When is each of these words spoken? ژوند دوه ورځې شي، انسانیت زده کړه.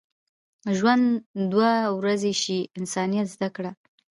ژوند 0.77 1.05
دوه 1.51 1.71
ورځې 1.99 2.33
شي، 2.41 2.59
انسانیت 2.79 3.27
زده 3.35 3.49
کړه. 3.55 3.71